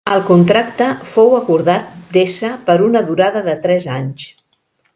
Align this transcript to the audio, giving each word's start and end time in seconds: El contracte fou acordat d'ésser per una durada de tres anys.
El 0.13 0.21
contracte 0.27 0.87
fou 1.09 1.35
acordat 1.39 1.99
d'ésser 2.15 2.51
per 2.71 2.77
una 2.87 3.05
durada 3.11 3.45
de 3.49 3.55
tres 3.67 3.87
anys. 3.99 4.25